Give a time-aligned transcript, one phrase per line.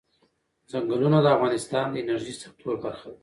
[0.71, 3.17] ځنګلونه د افغانستان د انرژۍ سکتور برخه ده.